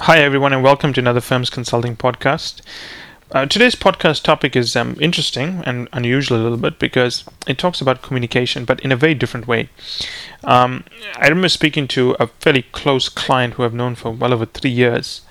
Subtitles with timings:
[0.00, 2.60] Hi, everyone, and welcome to another Firms Consulting podcast.
[3.32, 7.80] Uh, today's podcast topic is um, interesting and unusual a little bit because it talks
[7.80, 9.70] about communication, but in a very different way.
[10.44, 10.84] Um,
[11.16, 14.70] I remember speaking to a fairly close client who I've known for well over three
[14.70, 15.22] years,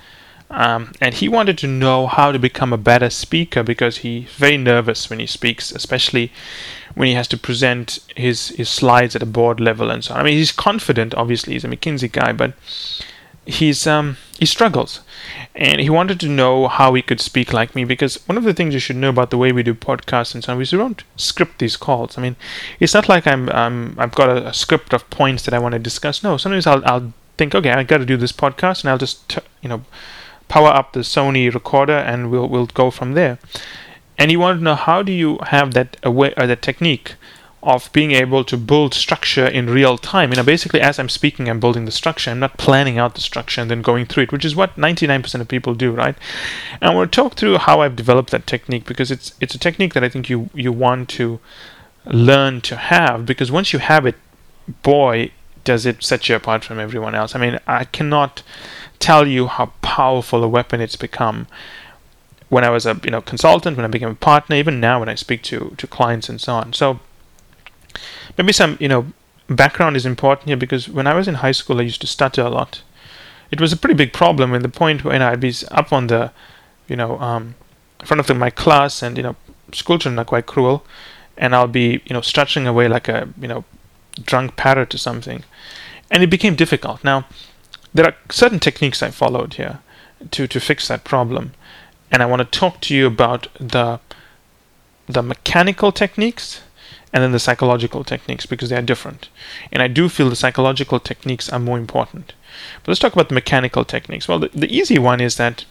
[0.50, 4.56] um, and he wanted to know how to become a better speaker because he's very
[4.56, 6.32] nervous when he speaks, especially
[6.96, 10.20] when he has to present his, his slides at a board level and so on.
[10.20, 12.54] I mean, he's confident, obviously, he's a McKinsey guy, but
[13.46, 15.00] he's um he struggles.
[15.54, 18.54] And he wanted to know how he could speak like me because one of the
[18.54, 20.78] things you should know about the way we do podcasts and so on is we
[20.78, 22.18] don't script these calls.
[22.18, 22.36] I mean
[22.80, 25.72] it's not like i'm um, i've got a, a, script of points that i want
[25.72, 26.22] to discuss.
[26.22, 29.28] No sometimes i'll, I'll think okay i got to do this podcast and i'll just
[29.28, 29.84] t- you know
[30.48, 33.38] power up the sony recorder and we'll we'll go from there.
[34.18, 37.14] And he wanted to know how do you have that away or that technique
[37.66, 40.30] of being able to build structure in real time.
[40.30, 42.30] You know, basically, as I'm speaking, I'm building the structure.
[42.30, 45.40] I'm not planning out the structure and then going through it, which is what 99%
[45.40, 46.14] of people do, right?
[46.80, 50.04] And to talk through how I've developed that technique because it's it's a technique that
[50.04, 51.40] I think you you want to
[52.06, 54.14] learn to have because once you have it,
[54.82, 55.32] boy,
[55.64, 57.34] does it set you apart from everyone else.
[57.34, 58.44] I mean, I cannot
[59.00, 61.48] tell you how powerful a weapon it's become
[62.48, 65.08] when I was a you know consultant, when I became a partner, even now when
[65.08, 66.72] I speak to to clients and so on.
[66.72, 67.00] So
[68.36, 69.06] maybe some you know
[69.48, 72.42] background is important here because when I was in high school, I used to stutter
[72.42, 72.82] a lot.
[73.50, 74.54] It was a pretty big problem.
[74.54, 76.32] In the point when I'd be up on the,
[76.88, 77.54] you know, um,
[78.00, 79.36] in front of the, my class, and you know,
[79.72, 80.84] school children are quite cruel,
[81.36, 83.64] and I'll be you know stuttering away like a you know
[84.22, 85.44] drunk parrot or something,
[86.10, 87.04] and it became difficult.
[87.04, 87.26] Now,
[87.94, 89.78] there are certain techniques I followed here
[90.32, 91.52] to to fix that problem,
[92.10, 94.00] and I want to talk to you about the
[95.08, 96.62] the mechanical techniques
[97.12, 99.28] and then the psychological techniques because they are different.
[99.72, 102.34] And I do feel the psychological techniques are more important.
[102.82, 104.28] But let's talk about the mechanical techniques.
[104.28, 105.64] Well, the, the easy one is that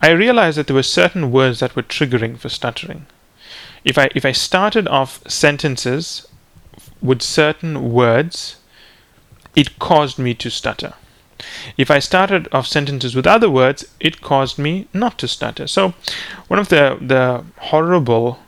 [0.00, 3.06] I realized that there were certain words that were triggering for stuttering.
[3.84, 6.26] If I if I started off sentences
[7.00, 8.56] with certain words,
[9.56, 10.94] it caused me to stutter.
[11.76, 15.66] If I started off sentences with other words, it caused me not to stutter.
[15.66, 15.94] So,
[16.48, 18.38] one of the the horrible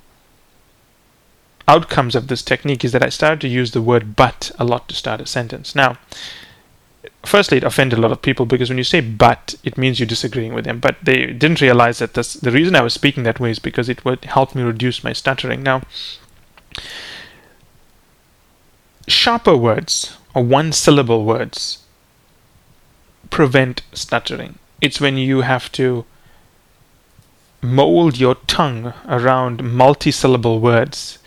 [1.70, 4.88] outcomes of this technique is that I started to use the word but a lot
[4.88, 5.76] to start a sentence.
[5.76, 5.98] Now,
[7.22, 10.14] firstly, it offended a lot of people because when you say but, it means you're
[10.14, 10.80] disagreeing with them.
[10.80, 13.88] But they didn't realize that this, the reason I was speaking that way is because
[13.88, 15.62] it would help me reduce my stuttering.
[15.62, 15.82] Now,
[19.06, 21.84] sharper words or one syllable words
[23.30, 24.58] prevent stuttering.
[24.80, 26.04] It's when you have to
[27.62, 31.19] mold your tongue around multi-syllable words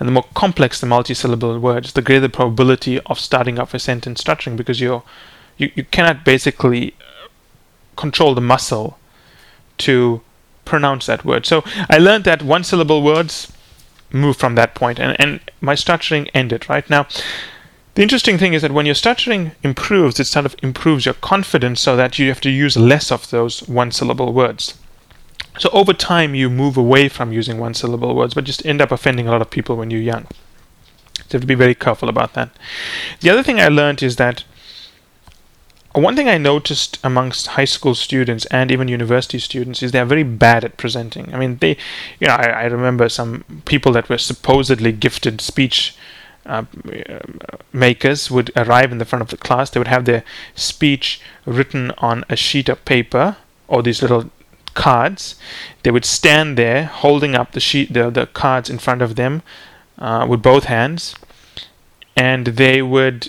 [0.00, 3.78] and the more complex the multisyllable words, the greater the probability of starting off a
[3.78, 5.02] sentence stuttering because you're,
[5.58, 6.94] you, you cannot basically
[7.96, 8.98] control the muscle
[9.76, 10.22] to
[10.64, 11.44] pronounce that word.
[11.44, 13.52] So I learned that one syllable words
[14.10, 16.88] move from that point and, and my stuttering ended, right?
[16.88, 17.06] Now,
[17.94, 21.82] the interesting thing is that when your stuttering improves, it sort of improves your confidence
[21.82, 24.79] so that you have to use less of those one syllable words.
[25.58, 28.92] So over time, you move away from using one syllable words, but just end up
[28.92, 30.26] offending a lot of people when you're young.
[31.14, 32.50] So you have to be very careful about that.
[33.20, 34.44] The other thing I learned is that
[35.92, 40.22] one thing I noticed amongst high school students and even university students is they're very
[40.22, 41.34] bad at presenting.
[41.34, 41.76] I mean, they,
[42.20, 45.96] you know, I, I remember some people that were supposedly gifted speech
[46.46, 46.64] uh,
[47.72, 49.70] makers would arrive in the front of the class.
[49.70, 50.24] They would have their
[50.54, 53.36] speech written on a sheet of paper
[53.66, 54.30] or these little
[54.74, 55.36] cards.
[55.82, 59.42] They would stand there holding up the sheet, the, the cards in front of them
[59.98, 61.14] uh, with both hands,
[62.16, 63.28] and they would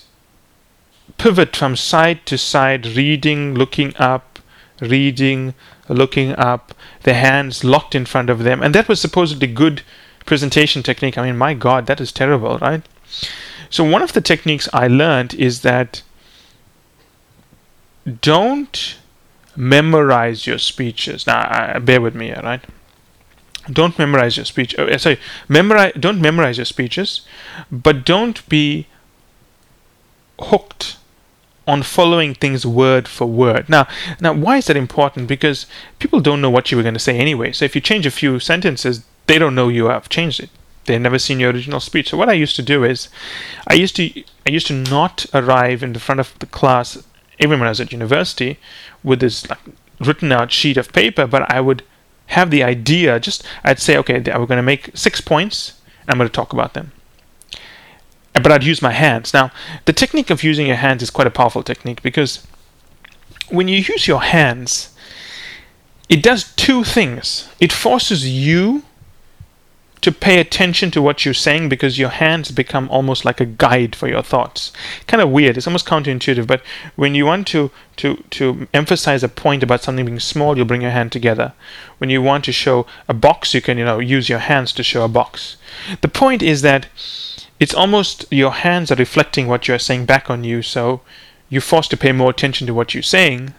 [1.18, 4.40] pivot from side to side, reading, looking up,
[4.80, 5.54] reading,
[5.88, 9.84] looking up, the hands locked in front of them, and that was supposedly good
[10.26, 11.18] presentation technique.
[11.18, 12.82] I mean, my God, that is terrible, right?
[13.70, 16.02] So one of the techniques I learned is that
[18.22, 18.98] don't
[19.56, 21.28] memorize your speeches.
[21.28, 22.64] Now, uh, bear with me here, right?
[23.72, 24.76] Don't memorize your speech.
[24.78, 25.94] Oh, sorry, memorize.
[26.00, 27.22] Don't memorize your speeches,
[27.72, 28.88] but don't be
[30.40, 30.98] hooked
[31.68, 33.70] on following things word for word.
[33.70, 33.88] Now,
[34.20, 35.28] now, why is that important?
[35.28, 35.68] Because
[36.00, 37.52] people don't know what you were going to say anyway.
[37.52, 40.50] So if you change a few sentences, they don't know you have changed it.
[40.86, 42.10] They've never seen your original speech.
[42.10, 43.10] So what I used to do is,
[43.68, 46.98] I used to I used to not arrive in the front of the class
[47.42, 48.60] even when I was at university,
[49.04, 49.60] with this like,
[50.00, 51.84] written out sheet of paper, but I would
[52.28, 53.20] have the idea.
[53.20, 55.80] Just I'd say, okay, we're going to make six points.
[56.02, 56.92] and I'm going to talk about them.
[58.34, 59.34] But I'd use my hands.
[59.34, 59.52] Now,
[59.86, 62.48] the technique of using your hands is quite a powerful technique because
[63.50, 64.96] when you use your hands,
[66.08, 67.50] it does two things.
[67.60, 68.84] It forces you
[70.02, 73.96] to pay attention to what you're saying because your hands become almost like a guide
[73.96, 74.72] for your thoughts.
[75.06, 75.58] Kind of weird.
[75.58, 76.64] It's almost counterintuitive, but
[76.96, 80.82] when you want to to to emphasize a point about something being small, you'll bring
[80.82, 81.54] your hand together.
[82.00, 84.84] When you want to show a box, you can you know use your hands to
[84.84, 85.58] show a box.
[86.02, 86.88] The point is that
[87.60, 91.02] it's almost your hands are reflecting what you're saying back on you, so
[91.48, 93.54] you're forced to pay more attention to what you're saying.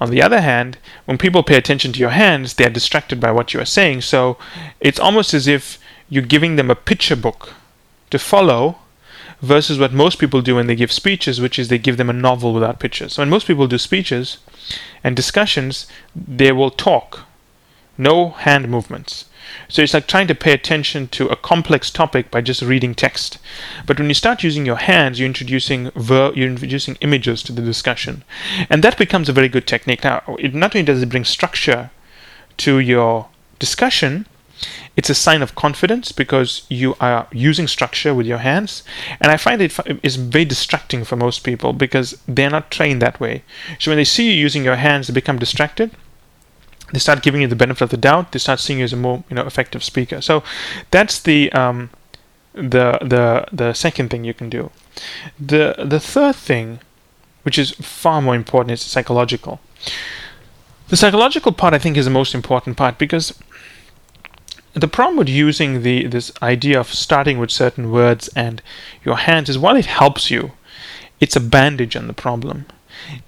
[0.00, 3.30] On the other hand, when people pay attention to your hands, they are distracted by
[3.32, 4.02] what you are saying.
[4.02, 4.36] So
[4.80, 5.78] it's almost as if
[6.08, 7.54] you're giving them a picture book
[8.10, 8.78] to follow
[9.42, 12.14] versus what most people do when they give speeches, which is they give them a
[12.14, 13.14] novel without pictures.
[13.14, 14.38] So when most people do speeches
[15.04, 17.26] and discussions, they will talk,
[17.98, 19.26] no hand movements.
[19.68, 23.38] So it's like trying to pay attention to a complex topic by just reading text.
[23.86, 27.62] But when you start using your hands, you're introducing ver- you're introducing images to the
[27.62, 28.24] discussion,
[28.68, 30.04] and that becomes a very good technique.
[30.04, 31.90] Now, it not only does it bring structure
[32.58, 33.28] to your
[33.58, 34.26] discussion,
[34.96, 38.82] it's a sign of confidence because you are using structure with your hands.
[39.20, 43.20] And I find it is very distracting for most people because they're not trained that
[43.20, 43.42] way.
[43.78, 45.90] So when they see you using your hands, they become distracted
[46.92, 48.32] they start giving you the benefit of the doubt.
[48.32, 50.20] They start seeing you as a more you know effective speaker.
[50.20, 50.42] So
[50.90, 51.90] that's the um,
[52.54, 54.70] the the the second thing you can do.
[55.38, 56.80] The the third thing,
[57.42, 59.60] which is far more important, is psychological.
[60.88, 63.34] The psychological part I think is the most important part because
[64.74, 68.62] the problem with using the this idea of starting with certain words and
[69.04, 70.52] your hands is while it helps you,
[71.18, 72.66] it's a bandage on the problem.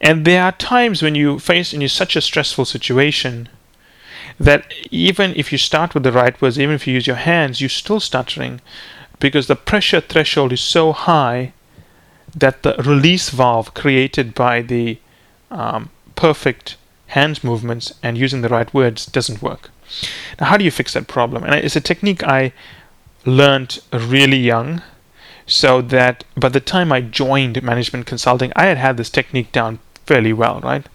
[0.00, 3.48] And there are times when you face in such a stressful situation
[4.38, 7.60] that even if you start with the right words, even if you use your hands,
[7.60, 8.60] you're still stuttering
[9.18, 11.52] because the pressure threshold is so high
[12.34, 14.98] that the release valve created by the
[15.50, 16.76] um, perfect
[17.08, 19.70] hands movements and using the right words doesn't work.
[20.38, 21.42] Now, how do you fix that problem?
[21.42, 22.52] And it's a technique I
[23.24, 24.82] learned really young
[25.48, 29.80] so that by the time I joined management consulting, I had had this technique down
[30.06, 30.86] fairly well, right?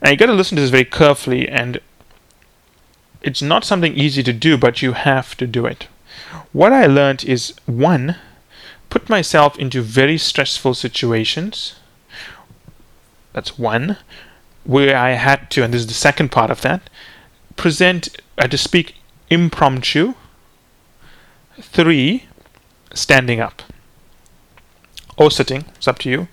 [0.00, 1.78] And you got to listen to this very carefully, and
[3.22, 5.88] it's not something easy to do, but you have to do it.
[6.52, 8.16] What I learned is one,
[8.88, 11.76] put myself into very stressful situations.
[13.34, 13.98] That's one,
[14.64, 16.88] where I had to, and this is the second part of that,
[17.56, 18.08] present,
[18.38, 18.96] I had to speak
[19.28, 20.14] impromptu.
[21.60, 22.26] Three,
[22.96, 23.62] standing up
[25.16, 25.64] or sitting.
[25.76, 26.28] It's up to you.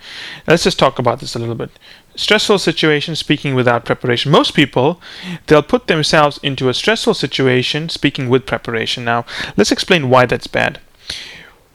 [0.48, 1.72] Let's just talk about this a little bit.
[2.16, 4.32] Stressful situation, speaking without preparation.
[4.32, 5.02] Most people,
[5.48, 9.04] they'll put themselves into a stressful situation speaking with preparation.
[9.04, 9.26] Now,
[9.58, 10.80] let's explain why that's bad.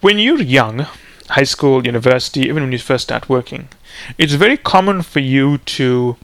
[0.00, 0.86] When you're young,
[1.30, 3.68] high school, university, even when you first start working,
[4.16, 6.16] it's very common for you to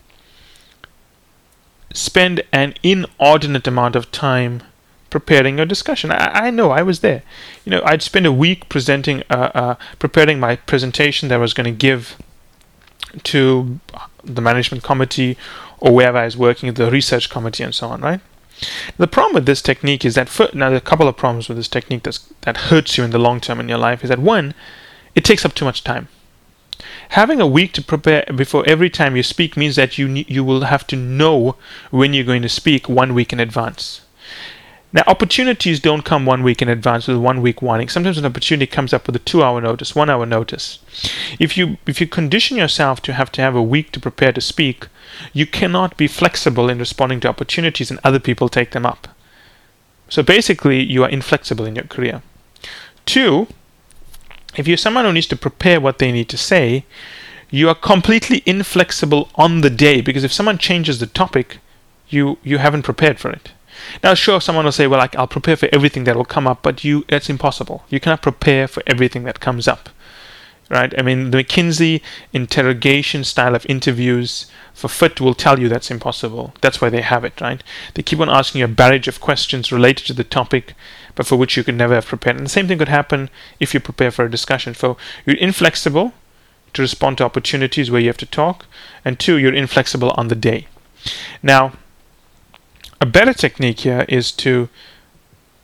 [1.93, 4.63] spend an inordinate amount of time
[5.15, 6.11] preparing a discussion.
[6.11, 7.23] I, I know I was there.
[7.65, 11.55] You know, I'd spend a week presenting, uh, uh, preparing my presentation that I was
[11.55, 12.17] going to give
[13.23, 13.79] to
[14.25, 15.39] the management committee
[15.79, 18.01] or wherever I was working, the research committee, and so on.
[18.01, 18.21] Right.
[18.97, 21.49] The problem with this technique is that for, now there are a couple of problems
[21.49, 24.03] with this technique that's, that hurts you in the long term in your life.
[24.03, 24.53] Is that one,
[25.15, 26.09] it takes up too much time.
[27.11, 30.63] Having a week to prepare before every time you speak means that you you will
[30.63, 31.55] have to know
[31.93, 34.01] when you're going to speak one week in advance.
[34.95, 37.89] Now, opportunities don't come one week in advance with one week warning.
[37.89, 40.79] Sometimes an opportunity comes up with a two-hour notice, one-hour notice.
[41.41, 44.41] If you if you condition yourself to have to have a week to prepare to
[44.41, 44.87] speak,
[45.33, 49.09] you cannot be flexible in responding to opportunities and other people take them up.
[50.09, 52.23] So basically, you are inflexible in your career.
[53.05, 53.49] Two,
[54.57, 56.85] if you're someone who needs to prepare what they need to say,
[57.51, 61.59] you are completely inflexible on the day because if someone changes the topic,
[62.09, 63.54] you you haven't prepared for it.
[64.03, 66.85] Now, sure, someone will say, well, I'll prepare for everything that will come up, but
[66.85, 67.85] you, that's impossible.
[67.89, 69.89] You cannot prepare for everything that comes up.
[70.71, 70.95] Right?
[70.99, 72.01] I mean, the McKinsey
[72.33, 76.55] interrogation style of interviews for FIT will tell you that's impossible.
[76.63, 77.63] That's why they have it, right?
[77.93, 80.75] They keep on asking you a barrage of questions related to the topic,
[81.15, 82.37] but for which you could never have prepared.
[82.37, 83.29] And the same thing could happen
[83.61, 84.75] if you prepare for a discussion.
[84.75, 86.15] So you're inflexible
[86.73, 88.67] to respond to opportunities where you have to talk,
[89.05, 90.67] and two, you're inflexible on the day.
[91.43, 91.75] Now,
[93.05, 94.71] a better technique here is to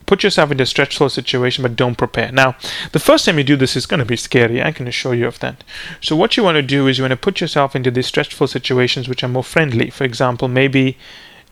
[0.04, 2.30] put yourself in a stressful situation but don't prepare.
[2.30, 2.54] Now,
[2.92, 5.26] the first time you do this is going to be scary, I can assure you
[5.26, 5.64] of that.
[6.02, 8.48] So, what you want to do is you want to put yourself into these stressful
[8.48, 9.88] situations which are more friendly.
[9.88, 10.98] For example, maybe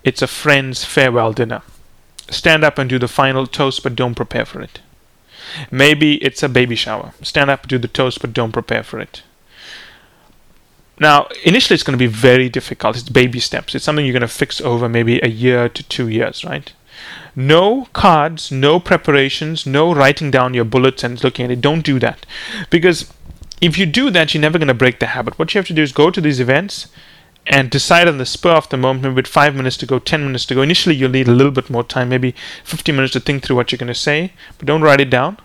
[0.04, 1.62] it's a friend's farewell dinner.
[2.28, 4.80] Stand up and do the final toast but don't prepare for it.
[5.70, 7.14] Maybe it's a baby shower.
[7.22, 9.22] Stand up, do the toast but don't prepare for it.
[11.00, 12.96] Now, initially, it's going to be very difficult.
[12.96, 13.74] It's baby steps.
[13.74, 16.72] It's something you're going to fix over maybe a year to two years, right?
[17.36, 21.60] No cards, no preparations, no writing down your bullets and looking at it.
[21.60, 22.26] Don't do that.
[22.70, 23.12] Because
[23.60, 25.38] if you do that, you're never going to break the habit.
[25.38, 26.88] What you have to do is go to these events
[27.46, 30.24] and decide on the spur of the moment, maybe with five minutes to go, ten
[30.24, 30.62] minutes to go.
[30.62, 33.72] Initially, you'll need a little bit more time, maybe 15 minutes to think through what
[33.72, 35.38] you're going to say, but don't write it down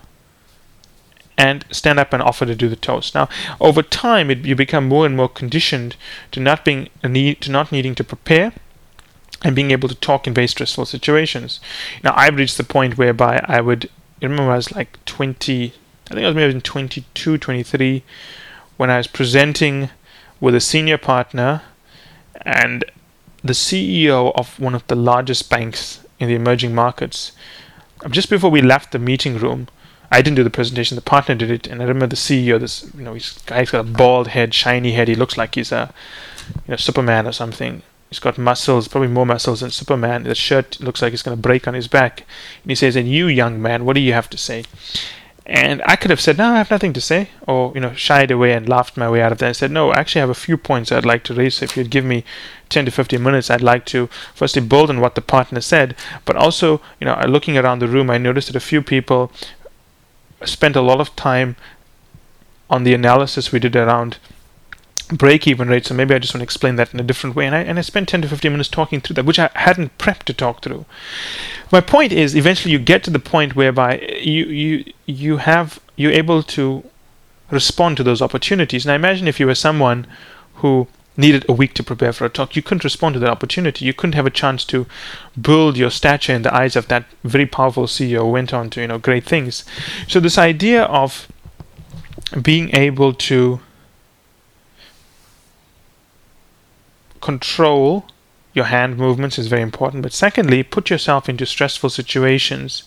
[1.36, 3.14] and stand up and offer to do the toast.
[3.14, 3.28] Now,
[3.60, 5.96] over time, it, you become more and more conditioned
[6.32, 8.52] to not being need to not needing to prepare
[9.42, 11.60] and being able to talk in very stressful situations.
[12.02, 13.90] Now, I've reached the point whereby I would
[14.22, 15.74] I remember I was like 20,
[16.10, 18.02] I think I was maybe 22, 23,
[18.76, 19.90] when I was presenting
[20.40, 21.62] with a senior partner
[22.42, 22.84] and
[23.42, 27.32] the CEO of one of the largest banks in the emerging markets.
[28.08, 29.68] Just before we left the meeting room,
[30.14, 30.94] I didn't do the presentation.
[30.94, 32.60] The partner did it, and I remember the CEO.
[32.60, 35.08] This, you know, this guy's got a bald head, shiny head.
[35.08, 35.92] He looks like he's a,
[36.66, 37.82] you know, Superman or something.
[38.10, 40.22] He's got muscles, probably more muscles than Superman.
[40.22, 42.20] The shirt looks like it's going to break on his back.
[42.62, 44.62] And he says, "And you, young man, what do you have to say?"
[45.46, 48.30] And I could have said, "No, I have nothing to say," or you know, shied
[48.30, 49.48] away and laughed my way out of that.
[49.48, 51.60] I said, "No, I actually have a few points I'd like to raise.
[51.60, 52.22] If you'd give me
[52.68, 56.36] 10 to 15 minutes, I'd like to firstly build on what the partner said, but
[56.36, 59.32] also, you know, looking around the room, I noticed that a few people
[60.48, 61.56] spent a lot of time
[62.70, 64.18] on the analysis we did around
[65.08, 65.86] break even rate.
[65.86, 67.46] So maybe I just want to explain that in a different way.
[67.46, 69.96] And I, and I spent 10 to 15 minutes talking through that, which I hadn't
[69.98, 70.86] prepped to talk through.
[71.70, 76.12] My point is eventually you get to the point whereby you, you, you have, you're
[76.12, 76.84] able to
[77.50, 78.86] respond to those opportunities.
[78.86, 80.06] Now imagine if you were someone
[80.56, 83.84] who needed a week to prepare for a talk, you couldn't respond to that opportunity.
[83.84, 84.86] You couldn't have a chance to
[85.40, 88.88] build your stature in the eyes of that very powerful CEO went on to, you
[88.88, 89.64] know, great things.
[90.08, 91.28] So this idea of
[92.40, 93.60] being able to
[97.20, 98.04] control
[98.52, 100.02] your hand movements is very important.
[100.02, 102.84] But secondly, put yourself into stressful situations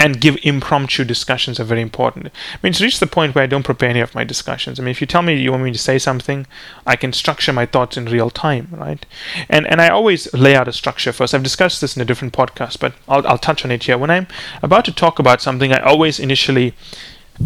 [0.00, 2.26] and give impromptu discussions are very important.
[2.26, 4.78] I mean, it's reached the point where I don't prepare any of my discussions.
[4.78, 6.46] I mean, if you tell me you want me to say something,
[6.86, 9.04] I can structure my thoughts in real time, right?
[9.48, 11.34] And and I always lay out a structure first.
[11.34, 13.98] I've discussed this in a different podcast, but I'll, I'll touch on it here.
[13.98, 14.28] When I'm
[14.62, 16.74] about to talk about something, I always initially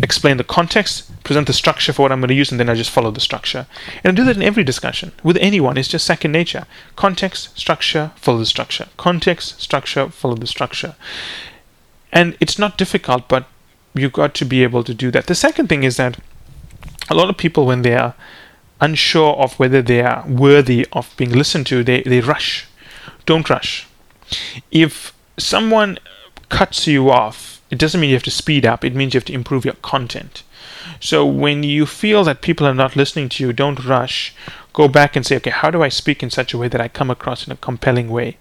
[0.00, 2.74] explain the context, present the structure for what I'm going to use, and then I
[2.74, 3.66] just follow the structure.
[4.02, 5.76] And I do that in every discussion with anyone.
[5.76, 6.66] It's just second nature.
[6.96, 8.88] Context, structure, follow the structure.
[8.96, 10.96] Context, structure, follow the structure.
[12.12, 13.46] And it's not difficult, but
[13.94, 15.26] you've got to be able to do that.
[15.26, 16.18] The second thing is that
[17.08, 18.14] a lot of people, when they are
[18.80, 22.66] unsure of whether they are worthy of being listened to, they, they rush.
[23.26, 23.86] Don't rush.
[24.70, 25.98] If someone
[26.48, 29.24] cuts you off, it doesn't mean you have to speed up, it means you have
[29.26, 30.42] to improve your content.
[31.02, 34.32] So when you feel that people are not listening to you, don't rush
[34.72, 36.88] go back and say, okay, how do I speak in such a way that I
[36.88, 38.38] come across in a compelling way?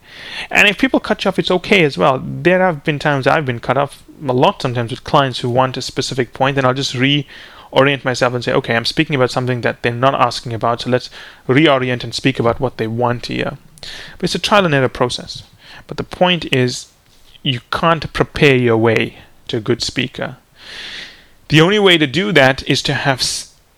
[0.50, 2.22] And if people cut you off, it's okay as well.
[2.24, 5.77] There have been times I've been cut off a lot sometimes with clients who want
[5.77, 9.62] a specific point, and I'll just reorient myself and say, okay, I'm speaking about something
[9.62, 11.10] that they're not asking about, so let's
[11.48, 13.58] reorient and speak about what they want to hear.
[14.18, 15.44] But it's a trial and error process.
[15.88, 16.91] But the point is,
[17.44, 20.38] you can't prepare your way to a good speaker.
[21.51, 23.20] The only way to do that is to have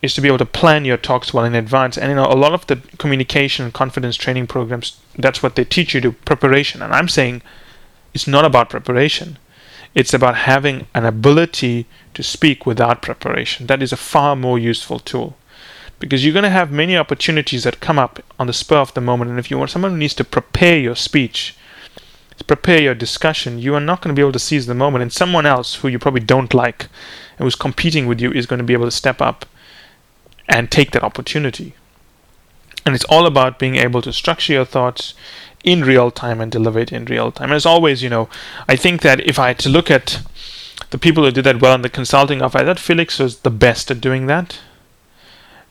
[0.00, 1.98] is to be able to plan your talks well in advance.
[1.98, 5.64] And you know, a lot of the communication and confidence training programs, that's what they
[5.64, 6.82] teach you to preparation.
[6.82, 7.42] And I'm saying
[8.12, 9.40] it's not about preparation.
[9.92, 13.66] It's about having an ability to speak without preparation.
[13.66, 15.36] That is a far more useful tool.
[15.98, 19.00] Because you're going to have many opportunities that come up on the spur of the
[19.00, 19.30] moment.
[19.30, 21.56] And if you want someone who needs to prepare your speech,
[22.42, 25.02] prepare your discussion, you are not going to be able to seize the moment.
[25.02, 26.88] And someone else who you probably don't like
[27.38, 29.46] and who's competing with you is going to be able to step up
[30.48, 31.74] and take that opportunity.
[32.84, 35.14] And it's all about being able to structure your thoughts
[35.62, 37.50] in real time and deliver it in real time.
[37.52, 38.28] As always, you know,
[38.68, 40.20] I think that if I had to look at
[40.90, 43.50] the people who did that well in the consulting office, I thought Felix was the
[43.50, 44.58] best at doing that.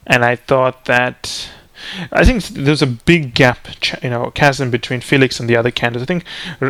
[0.08, 1.50] And I thought that
[2.12, 3.68] I think there's a big gap,
[4.02, 6.04] you know, chasm between Felix and the other candidates.
[6.04, 6.26] I think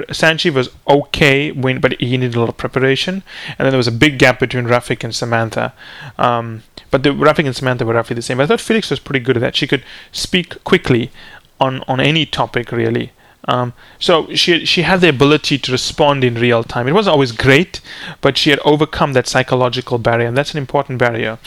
[0.09, 3.23] Sanjeev was okay, when, but he needed a lot of preparation.
[3.57, 5.73] And then there was a big gap between Rafik and Samantha.
[6.17, 8.37] Um, but the Rafik and Samantha were roughly the same.
[8.37, 9.55] But I thought Felix was pretty good at that.
[9.55, 11.11] She could speak quickly
[11.59, 13.11] on on any topic, really.
[13.45, 16.87] Um, so she she had the ability to respond in real time.
[16.87, 17.81] It wasn't always great,
[18.21, 21.39] but she had overcome that psychological barrier, and that's an important barrier.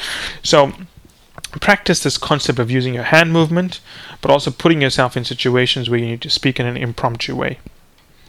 [0.43, 0.73] So
[1.61, 3.81] practice this concept of using your hand movement,
[4.21, 7.59] but also putting yourself in situations where you need to speak in an impromptu way.